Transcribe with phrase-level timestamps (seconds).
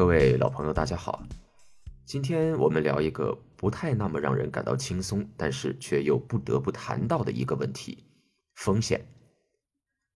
[0.00, 1.22] 各位老朋友，大家好。
[2.06, 8.06] 今天我们聊一个不太那么让人感到轻松，但是却又不得不谈到的一个问题：
[8.54, 9.06] 风险。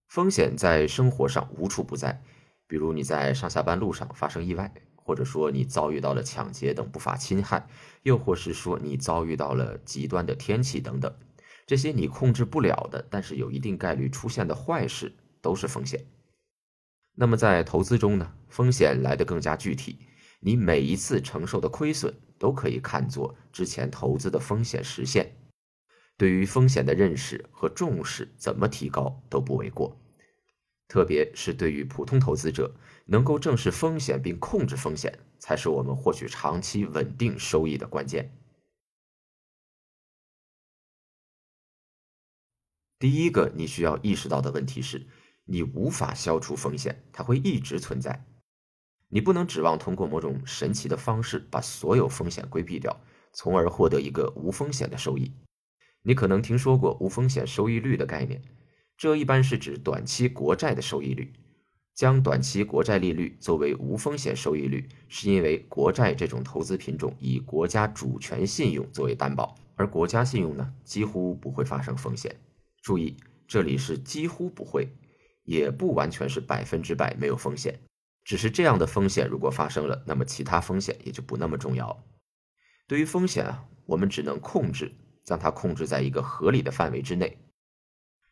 [0.07, 2.19] 风险在生活上无处不在，
[2.65, 7.67] 比如你在上下班路上发生意外，或者说你遭遇到了抢劫等不法侵害，
[8.01, 11.15] 又或是说你遭遇到了极端的天气等等，
[11.67, 16.03] 这些你控制不了的，但是有一定概率出现的坏事，都是风险。
[17.17, 19.99] 那么在投资中呢，风险来得更加具体，
[20.41, 25.37] 你每一次承受的亏损都可以看作之前投资的风险实现。
[26.17, 29.97] 对于风险的认识和重视怎么提高都不为过，
[30.89, 38.37] 特别是对于普通投资者，能够正视风险并控制风险，才是我们获取长期稳定收益的关键。
[42.99, 45.07] 第一个你需要意识到的问题是。
[45.45, 48.25] 你无法消除风险，它会一直存在。
[49.07, 52.99] 你不能指望通过某种神奇的方式把所有风险规避掉，
[53.31, 55.31] 从而获得一个无风险的收益。
[56.01, 58.41] 你可能听说过无风险收益率的概念，
[58.97, 61.31] 这一般是指短期国债的收益率。
[61.93, 72.35] 将短期国债利率作为无风险收益率，是因为国债这种投资品种以国家主权信用作为担保，而国家信用呢几乎不会发生风险。
[72.81, 73.15] 注意，
[73.47, 74.89] 这里是几乎不会。
[75.45, 77.79] 也不完全是百分之百没有风险，
[78.23, 82.03] 只是这样的风险如果发生了，那么其他风险也就不那么重要。
[82.87, 84.91] 对于风险啊，我们只能控制，
[85.23, 87.37] 将它控制在一个合理的范围之内。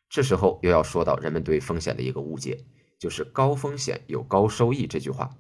[0.10, 2.66] 这时候又要说到人们对风险的一个误解，
[3.00, 5.38] 就是高风险有高收益这句话。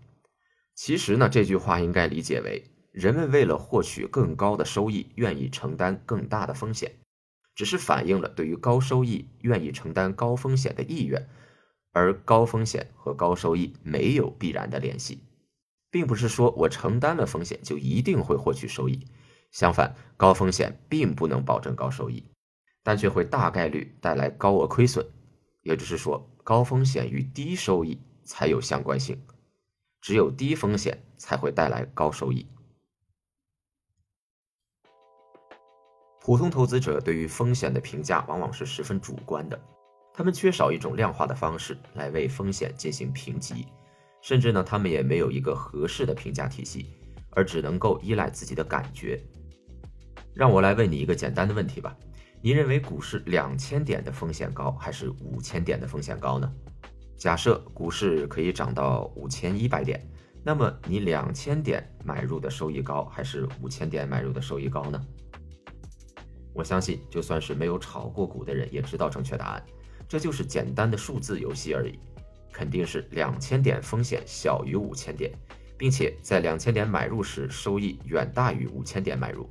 [0.76, 6.92] 其实呢，这句话应该理解为人们为了获取更高的收益，愿意承担更大的风险，
[7.54, 11.30] 只是反映了对于高收益愿意承担高风险的意愿。
[11.94, 15.24] 而高风险和高收益没有必然的联系，
[15.90, 19.08] 并不是说我承担了风险就一定会获取收益。
[19.52, 22.26] 相反，高风险并不能保证高收益，
[22.82, 25.08] 但却会大概率带来高额亏损。
[25.62, 29.22] 也就是说，高风险与低收益才有相关性，
[30.02, 32.48] 只有低风险才会带来高收益。
[36.20, 39.62] 普通投资者对于风险的评价往往是十分主观的。
[40.14, 43.66] 他们缺少一种量化的方式来为风险进行评级，
[44.22, 46.92] 甚至呢，他们也没有一个合适的评价体系，
[47.32, 49.20] 而只能够依赖自己的感觉。
[50.36, 51.98] 让我来问你一个简单的问题吧：
[52.42, 56.54] 你认为股市两千点的风险高，还是五千点的风险高呢？
[57.18, 60.00] 假设股市可以涨到五千一百点，
[60.44, 65.02] 那么你两千点买入的收益高，还是五千点买入的收益高呢？
[66.54, 69.66] 我相信，就算是没有炒过股的人，也知道正确答案。
[70.14, 71.98] 这就是简单的数字游戏而已，
[72.52, 75.32] 肯定是两千点风险小于五千点，
[75.76, 79.48] 并且在两千点买入时收益远大于五千点买入。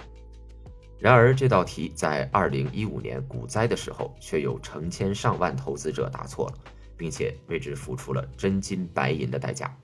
[1.01, 6.59] 然而这道题在二零一五年股灾的时候，却有成千上万投资者答错了，
[6.97, 9.77] 并且为之付出了真金白银的代价。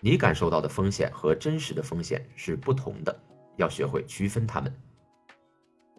[0.00, 3.14] 你感受到的风险和真实的风险是不同的，
[3.58, 4.74] 要学会区分它们。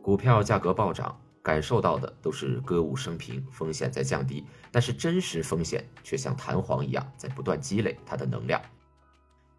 [0.02, 1.16] 股票价格暴涨。
[1.44, 8.62] 感受到的都是歌舞升平，风险在降低，但是真实风险却像弹簧一样在不断积累它的能量。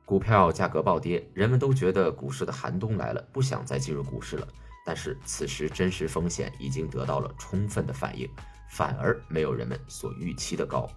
[0.07, 4.49] 股票价格暴跌，人们都觉得股市的寒冬来了，不想再进入股市了。
[4.87, 8.27] 但是此时真实风险已经得到了充分的反应，
[8.71, 10.89] 反而没有人们所预期的高。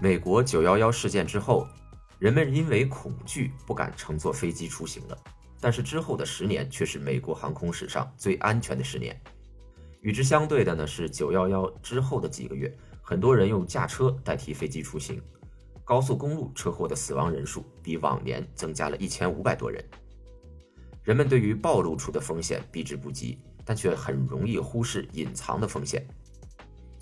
[0.00, 1.68] 美国九幺幺事件之后。
[2.22, 5.18] 人们因为恐惧不敢乘坐飞机出行了，
[5.60, 9.20] 但是之后的十年却是美国航空史上最安全的十年。
[10.02, 12.72] 与之相对的呢是九幺幺之后的几个月，
[13.02, 15.20] 很多人用驾车代替飞机出行，
[15.84, 19.84] 高速公路车祸的死亡人数比往年增加了一千五百多人。
[21.02, 26.06] 人们对于暴露出的风险避之不及，但却很容易忽视隐藏的风险。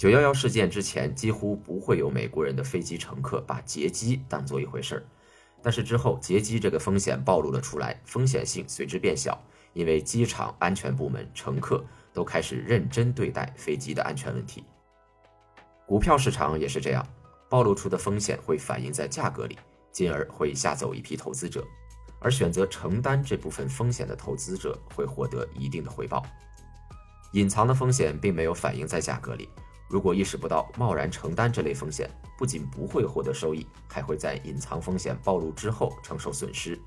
[0.01, 5.05] 九幺幺事件之前，几乎不会有美国人的飞机乘客把劫机当做一回事儿。
[5.61, 9.39] 但是之后劫机这个风险暴露了出来，风险性随之变小，
[9.75, 14.65] 因为机场安全部门、乘客都开始认真对待飞机的安全问题。
[15.87, 17.07] 股票市场也是这样，
[17.51, 19.59] 暴露出的风险会反映在价格里，
[19.93, 21.63] 进而会吓走一批投资者，
[22.23, 26.25] 而选择承担这部分风险的投资者会获得一定的回报。
[27.35, 29.47] 隐藏的风险并没有反映在价格里。
[29.91, 32.09] 如果意识不到贸然承担这类风险，
[32.39, 36.81] 不仅不会获得收益，还会在隐藏风险暴露之后承受损失。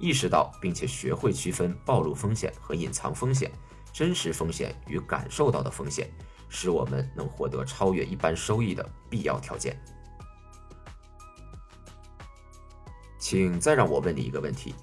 [0.00, 3.50] 意识到并且学会区分暴露风险和隐藏风险、
[3.92, 6.10] 真实风险与感受到的风险，
[6.48, 9.80] 是我们能获得超越一般收益的必要条件。
[13.16, 14.74] 请再让我问你一个问题：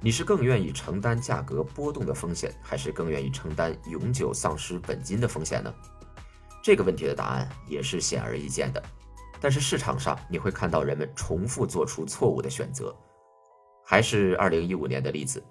[0.00, 5.72] 你是更愿意承担价格波动的风险，还是更愿意承担永久丧失本金的风险呢？
[6.62, 8.82] 这个问题的答案也是显而易见的，
[9.40, 12.94] 但是市场上你会看到人们重复做出错误的选择。
[13.84, 15.42] 还是二零一五年的例子，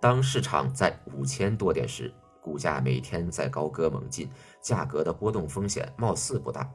[0.00, 4.28] 当市场在五千多点时，股价每天在高歌猛进，
[4.60, 6.70] 价格的波动风险貌似不大，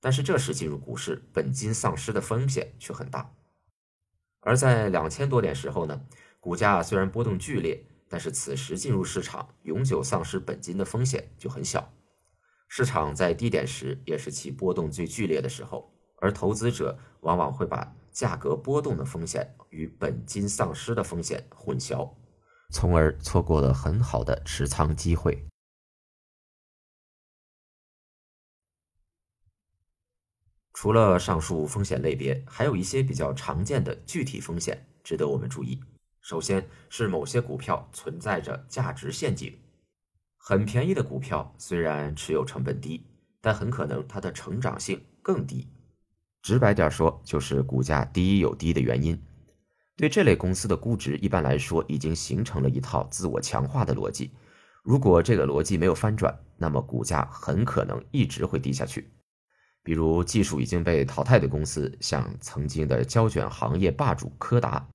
[0.00, 3.30] 但是这时进入股市，本金丧失的风险却很大。
[4.40, 6.00] 而在两千多点时候呢，
[6.40, 11.92] 股价虽然波动剧烈，但是此时进入市场，永久丧失本金的风险就很小。
[12.68, 22.10] 市场在低点时也是其波动最剧烈的时候，而投资者往往会把价格波动的风险与本金丧失的风险混淆，
[22.70, 25.46] 从而错过了很好的持仓机会。
[30.72, 35.80] 除了上述风险类别，还有一些比较常见的具体风险值得我们注意。
[36.20, 39.58] 首先是某些股票存在着价值陷阱。
[40.48, 43.04] 很便宜的股票虽然持有成本低，
[43.40, 45.66] 但很可能它的成长性更低。
[46.40, 49.20] 直白点说，就是股价低有低的原因。
[49.96, 54.30] 对这类公司的估值，一般来说已经形成了一套自我强化的逻辑。
[54.84, 59.10] 如果这个逻辑没有翻转，那么股价很可能一直会低下去。
[59.82, 64.88] 比如技术已经被淘汰的公司，像曾经的胶卷行业霸主柯达，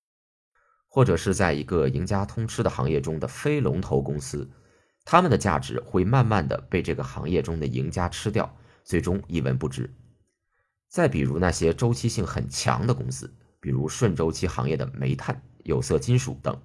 [0.87, 4.49] 或者是在一个赢家通吃的行业中的非龙头公司。
[5.03, 9.89] 他们的价值会慢慢的被这个行业中的赢家吃掉，最终一文不值。
[10.89, 16.61] 再比如那些周期性很强的公司，比如顺周期行业的煤炭、有色金属等，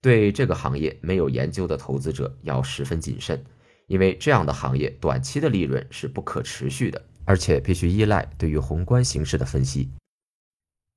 [0.00, 3.44] 对这个行业没有研究的投资者要十分谨慎，
[3.86, 9.90] 因为这样的行业短期的利润是不可持续的，而且必须依赖对于宏观形势的分析。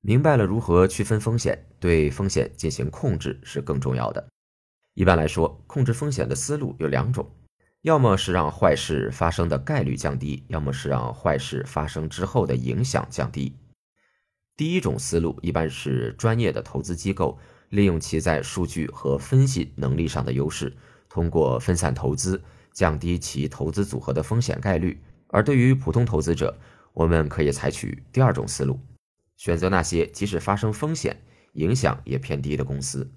[0.00, 4.26] 明白了如何区分风险，对风险进行控制是更重要的。
[4.94, 7.30] 一般来说，控制风险的思路有两种，
[7.80, 13.56] 要么是让坏事发生的概率降低，要么是让坏事发生之后的影响降低。
[14.54, 17.38] 第一种思路一般是专业的投资机构
[17.70, 20.76] 利用其在数据和分析能力上的优势，
[21.08, 25.02] 通过分散投资降低其投资组合的风险概率。
[25.28, 26.58] 而对于普通投资者，
[26.92, 28.78] 我们可以采取第二种思路，
[29.38, 31.22] 选择那些即使发生风险，
[31.54, 33.10] 影响也偏低的公司。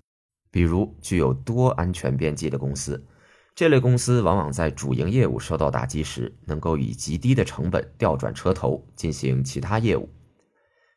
[0.56, 3.06] 比如具有多安全边际的公司，
[3.54, 10.08] 这类公司往往在主营业务受到打击时，能够以极低的成本调转车头进行其他业务。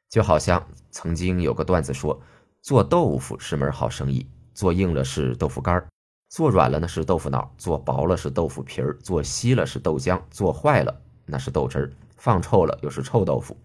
[0.09, 2.23] 就好像曾经有个段子说，
[2.63, 4.25] 做豆腐是门好生意，
[4.55, 5.89] 做硬了是豆腐干儿，
[6.29, 13.57] 做软了呢是豆腐脑，做薄了是豆腐皮儿，做稀了是豆浆，做坏了那是豆汁儿，放臭了又是臭豆腐。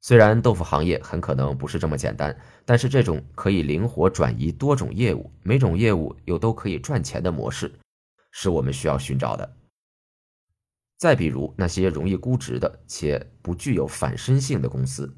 [0.00, 7.72] 虽然豆腐行业很可能不是这么简单，但是这种可以灵活转移多种业务，每种业务又都可以赚钱的模式，
[8.30, 9.56] 是我们需要寻找的。
[10.96, 15.16] 再比如那些容易估值的且不具有反身性的公司，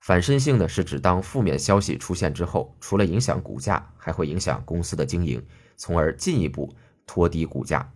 [0.00, 6.74] 反身性呢是指当负面消息出现之后，除了影响股价，还会影响公司的经营，从而进一步
[7.06, 7.92] 拖低股价。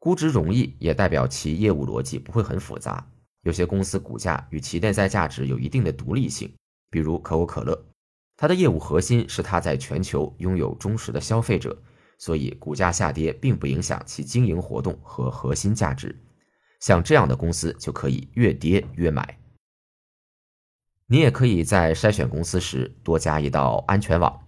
[0.00, 3.08] 估值容易也代表其业务逻辑不会很复杂。
[3.42, 6.52] 有些公司股价与其内在价值有一定的独立性，
[6.90, 7.86] 比如可口可乐，
[8.36, 11.76] 它的业务核心是它在全球拥有忠实的消费者，
[12.18, 16.16] 所以股价下跌并不影响其经营活动和核心价值。
[16.80, 19.38] 像这样的公司就可以越跌越买。
[21.06, 24.40] 你也可以在筛选公司时多加一道安全网，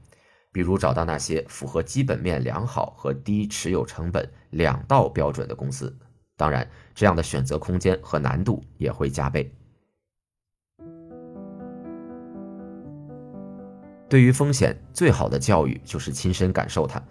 [0.52, 5.98] 比如找到那些符合基本面良好和低持有成本两道标准的公司。
[6.36, 9.52] 当然，这样的选择空间和难度也会加倍。
[14.08, 17.02] 对于风险，最好的教育就是亲身感受它。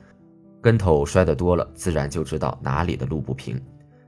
[0.61, 3.61] 跟头摔得多了，自然就知道哪里的路不平。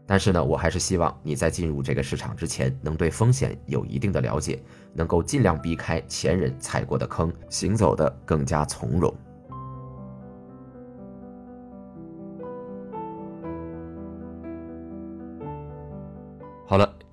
[0.08, 4.62] 但是呢，我还是希望你在进入这个市场之前，能对风险有一定的了解，
[4.94, 9.14] 能够尽量避开前人踩过的坑，行走的更加从容。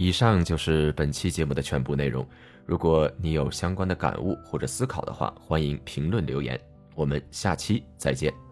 [0.02, 2.26] 以上就是本期节目的全部内容。
[2.66, 6.60] 如果你有相关的感悟或者思考的话，欢迎评论留言。
[6.96, 8.51] 我们下期再见。